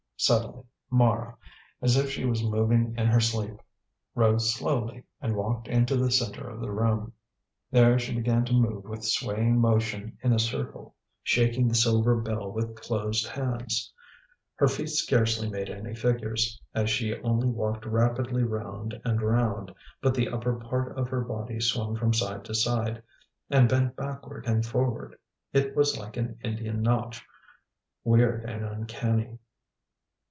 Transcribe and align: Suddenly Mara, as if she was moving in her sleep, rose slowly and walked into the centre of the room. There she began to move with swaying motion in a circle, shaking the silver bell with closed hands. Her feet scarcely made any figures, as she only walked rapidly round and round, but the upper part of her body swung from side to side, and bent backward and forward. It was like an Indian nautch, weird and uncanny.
Suddenly 0.17 0.65
Mara, 0.91 1.35
as 1.81 1.97
if 1.97 2.11
she 2.11 2.25
was 2.25 2.43
moving 2.43 2.93
in 2.95 3.07
her 3.07 3.19
sleep, 3.19 3.57
rose 4.13 4.53
slowly 4.53 5.03
and 5.19 5.35
walked 5.35 5.67
into 5.67 5.95
the 5.97 6.11
centre 6.11 6.47
of 6.47 6.59
the 6.59 6.69
room. 6.69 7.11
There 7.71 7.97
she 7.97 8.13
began 8.13 8.45
to 8.45 8.53
move 8.53 8.83
with 8.83 9.03
swaying 9.03 9.59
motion 9.59 10.19
in 10.21 10.31
a 10.31 10.37
circle, 10.37 10.93
shaking 11.23 11.67
the 11.67 11.73
silver 11.73 12.15
bell 12.21 12.51
with 12.51 12.75
closed 12.75 13.27
hands. 13.29 13.91
Her 14.57 14.67
feet 14.67 14.89
scarcely 14.89 15.49
made 15.49 15.69
any 15.69 15.95
figures, 15.95 16.61
as 16.75 16.91
she 16.91 17.15
only 17.21 17.47
walked 17.47 17.87
rapidly 17.87 18.43
round 18.43 19.01
and 19.03 19.19
round, 19.23 19.73
but 20.03 20.13
the 20.13 20.27
upper 20.29 20.53
part 20.53 20.95
of 20.99 21.09
her 21.09 21.21
body 21.21 21.59
swung 21.59 21.95
from 21.95 22.13
side 22.13 22.45
to 22.45 22.53
side, 22.53 23.01
and 23.49 23.67
bent 23.67 23.95
backward 23.95 24.45
and 24.45 24.67
forward. 24.67 25.17
It 25.51 25.75
was 25.75 25.97
like 25.97 26.15
an 26.15 26.37
Indian 26.43 26.83
nautch, 26.83 27.25
weird 28.03 28.45
and 28.47 28.63
uncanny. 28.63 29.39